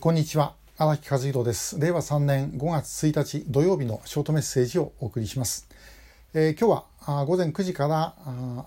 [0.00, 0.54] こんにちは。
[0.78, 1.78] 荒木和弘です。
[1.78, 5.68] 令和3年5月1日土曜日のショートメッセージをお送りします、
[6.32, 8.14] えー、今日は午前9時から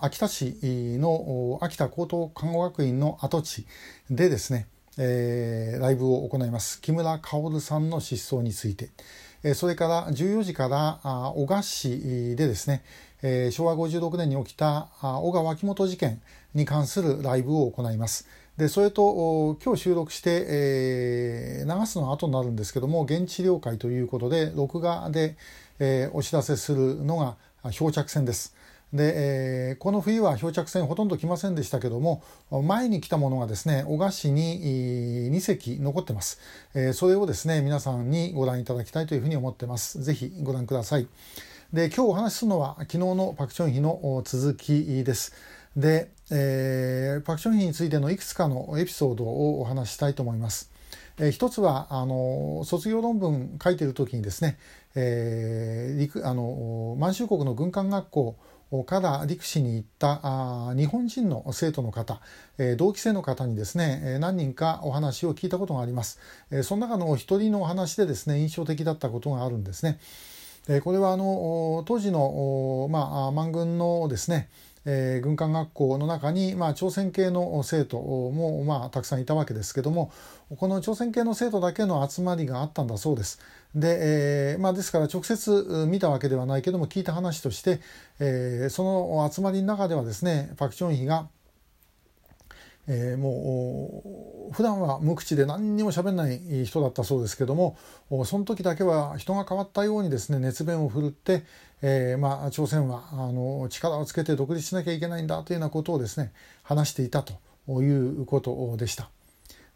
[0.00, 3.66] 秋田市の秋田高等看護学院の跡地
[4.08, 6.80] でですね、えー、ライブを行います。
[6.80, 8.90] 木村薫さんの失踪について。
[9.54, 11.00] それから14時から
[11.34, 12.84] 小賀市でですね
[13.50, 16.20] 昭和56年に起きた小川脇本事件
[16.52, 18.28] に関するライブを行います。
[18.56, 25.36] でそれと今日収録して、えー、流すのは後になるんですけども現地了解ということで録画で、
[25.80, 27.36] えー、お知らせするのが
[27.72, 28.54] 漂着船です。
[28.92, 36.38] で、えー、この冬は漂着船ほとんど来ませんでしたけども前に来たものがですね小賀市に2隻残ってます、
[36.74, 41.08] えー、それをですね皆さんにご覧いただきたいというふうに思ってますぜひご覧ください
[41.74, 45.34] で今日お話しするのは昨日のパク・チョンヒの続きです
[45.74, 50.70] で、えー、パク・チョンヒについてのいくつかのエピソードをお話ししたいと思います。
[51.18, 54.56] えー、一つはあの卒業論文書いてる時にですね、
[54.94, 58.36] えー、陸あの満州国の軍艦学校
[58.86, 62.20] から陸士に行ったあ日本人の生徒の方、
[62.56, 66.20] えー、同期生の方にですね何人かお話を聞いたことがあります。
[66.52, 69.98] えー、その中の一人のお話でですね印象的だったことがあるんですね。
[70.68, 74.48] え、これはあの当時の、まあ、満軍のですね
[74.86, 80.12] えー、軍艦学校の中に、まあ、朝鮮系の生徒も、まあ、たくさんいたわけですけども
[80.56, 83.40] この朝鮮系の生徒だけの集まりがあったんだそうです。
[83.74, 87.80] で,、えーまあ、ですから直接見たわけではないけども聞いた話として、
[88.20, 91.28] えー、その集まりの中ではですねパク・チョンヒが
[92.86, 94.02] えー、も
[94.50, 97.76] う普段は無口で何にも喋んない人だったそうですけども
[98.26, 101.44] その時だけは人が変わったようにですね熱弁を振るって、
[101.82, 107.34] えー、まあ、朝鮮はあの力をつけて独立しなきゃいけないんだというようなことをですね話していたと
[107.82, 109.10] いうことでした。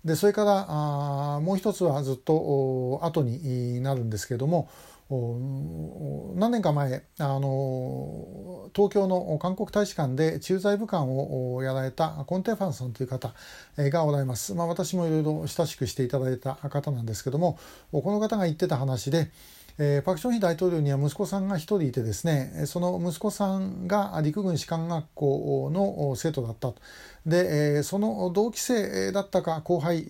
[0.04, 4.68] でそれからあもう一つはずっと後になるんですけれども
[5.10, 13.32] 何年か前あの東京の韓国大使館で駐在武官をやられたコンテファンさんという方
[13.78, 17.58] がおられます、まあ、私もいろいろ親しくしていただいた方なんですけども
[17.90, 19.30] この方が言ってた話で
[19.80, 26.76] えー、パク・チョンヒ大統領には息子さんが1人いてですねその息子さんが陸軍士官学校の生徒だったと
[27.24, 30.06] で、えー、その同期生だったか後輩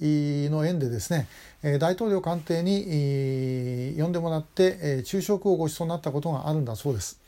[0.50, 1.28] の縁でですね
[1.78, 7.20] 大統領官邸に呼んでもらって昼食をご馳走になったことがあるんだそうです。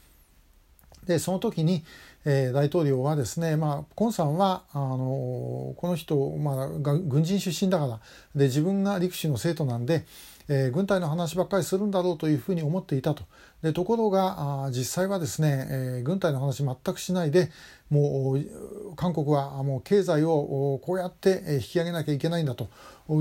[1.07, 1.83] でその時に、
[2.25, 8.01] えー、大統領はですね、まあ、コンさんはあのこの人、まあ、軍人出身だから
[8.35, 10.05] で自分が陸士の生徒なんで、
[10.49, 13.25] えー、軍隊の話ばっかりするんだろうというふうに思っていたと。
[13.63, 17.51] でところがあ実際はですね、えー、軍隊の話全くしないで
[17.91, 22.69] もう韓国はもう経済をこうやって引き上げなきゃいけないんだと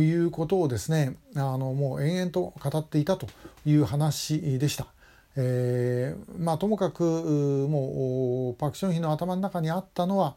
[0.02, 3.28] いうことをですねあのもう延々と語っていたと
[3.66, 4.88] いう話でした。
[5.42, 7.04] えー、まあともかく
[7.70, 10.36] もうパク・チョンヒの頭の中にあったのは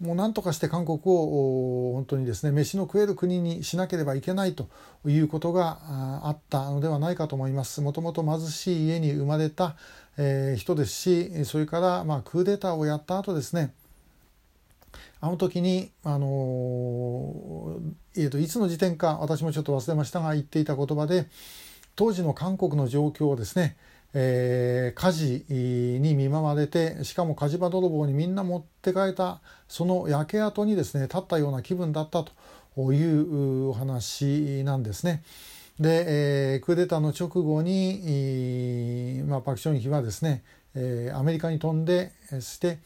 [0.00, 4.68] もう何とかして韓国を本当にですね飯の食える国にしなければいけないと
[5.04, 5.78] いうことが
[6.22, 7.80] あったのではないかと思います。
[7.80, 9.74] もともと貧しい家に生まれた、
[10.16, 13.74] えー、人ですしそれからまあクーデターをやった後ですね
[15.20, 17.78] あの時に、あの
[18.16, 21.26] えーと、いつの時点か私もちょっと忘れましたが言っていた言葉で
[21.94, 23.76] 当時の韓国の状況をですね
[24.12, 35.22] えー、火事に見舞われてしかも火事場泥棒にみんな持って帰ったその焼け跡にですね立ったような気分だったというお話なんですね。
[35.78, 36.04] で、
[36.54, 40.42] えー、クーデターの直後に、まあ、パク・チョンヒはですね、
[40.74, 42.78] えー、アメリカに飛んでそして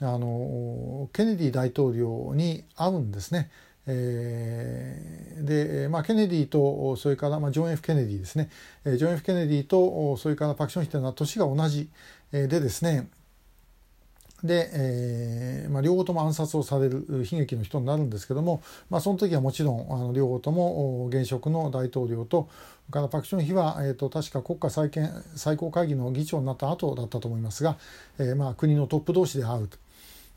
[0.00, 3.50] あのケネディ大統領に会うんですね。
[3.86, 8.50] えー、で、まあ、ケネディとそれから、まあ、ジョン・ F・ ケネディですね
[8.84, 11.88] ジョン・ F・ ケネディとそれからパク・ションヒというのは年が同じ
[12.32, 13.08] でですね
[14.44, 22.48] で、えーまあ、両方とも暗殺をされる悲劇の人になるんですけども、まあ、その時はもちろんあの両方とも現職の大統領と
[22.90, 27.76] からパク・チョンヒは、えーと、確か国家再建最高会議の議長になった後だったと思いますが、
[28.18, 29.78] えーまあ、国のトップ同士で会うと。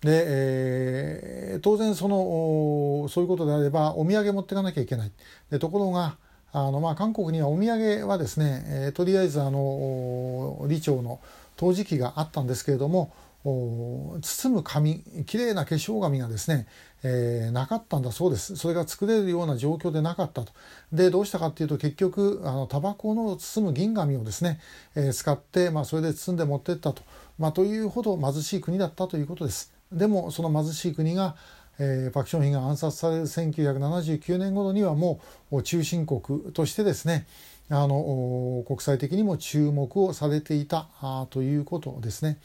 [0.03, 5.11] で、えー、当然そのそういうことであればお土産持っていかなきゃいけない。
[5.49, 6.17] でところが
[6.51, 11.19] あの、まあ、韓国にはお土産はですね、えー、とりあえずあの李朝の
[11.55, 13.13] 陶磁器があったんですけれども
[13.43, 16.65] 包む紙きれいな化粧紙がですね、
[17.03, 20.53] えー、なかったんだそうですそれが作れるような状況でなかったと
[20.93, 24.61] でどうしたかっていうと結局あのタバコの包む銀紙をですね、
[24.95, 27.01] えー、使って、まあ、それで包んで持ってったと、
[27.37, 29.73] まあ、というほど貧しい国だったということです。
[29.93, 31.35] でもその貧しい国が
[31.79, 35.19] えー、パク・ションヒが暗殺される1979年頃にはも
[35.51, 36.21] う中心国
[36.53, 37.25] としてですね
[37.69, 42.37] あの国際的にも注目をされていたあということですね。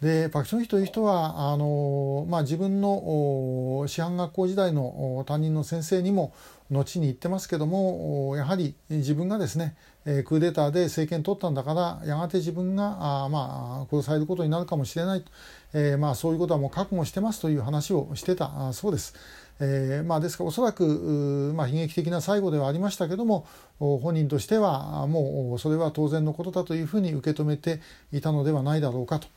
[0.00, 6.34] でパク・チョンヒという人はあの、まあ、自分の師範学校時代の担任の先生にも
[6.70, 15.24] 後に言ってますけどもやはり自分がですねクーデターで政権取ったんだからやがて自分があ、まあ、殺されることになるかもしれない、
[15.72, 19.14] えー、まあ、そういうことはもう覚悟してますという話をしてたそうです。
[19.60, 23.46] えーまあ、ですからおそらく、まあ、悲劇的な最後ではありましたけども
[23.78, 27.80] 本人としてはもうそれは当然のことだというふうに受け止めて
[28.12, 29.28] いたのではないだろうかと。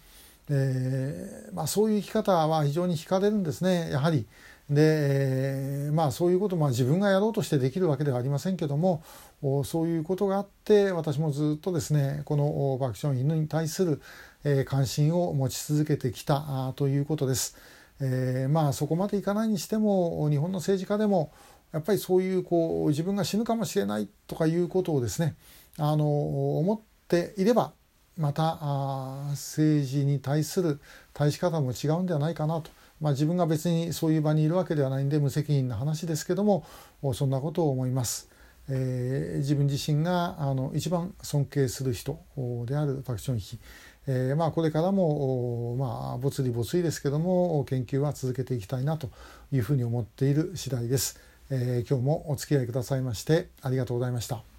[0.49, 4.27] えーまあ、そういう生き方は非常に惹かれるんですねやはり。
[4.69, 9.01] で、まあ、そういうことまあ自分がやろうとしてできるわけではありませんけども
[9.63, 14.01] そういうことがあって私もずっとですねこのバクション犬に対する、
[14.43, 17.55] えー、関心を持ち続けてきたということです。
[17.99, 21.31] えー、まあそこまでいかないにしても日本の政治家でも
[21.71, 25.35] やっぱりそういうこう自分が死ぬかもしれないとかいうことをですね
[25.77, 27.73] あの思っていれば
[28.17, 28.57] また
[29.31, 30.79] 政治に対する
[31.13, 36.65] 対し方も違うんではないかなと、まあ、自分が別にそういう場にいるわけではないんで無責任な話ですけども
[37.13, 38.29] そんなことを思います。
[38.69, 42.19] えー、自分自身があの一番尊敬する人
[42.65, 43.59] であるパク・チョンヒ、
[44.07, 49.09] えーまあ、これからも、まあ、没理没理ですけども研究は続けていきたいなと
[49.53, 51.19] いうふうに思っている次第です。
[51.49, 54.47] えー、今日もお付き合いくださいましてありがとうございました。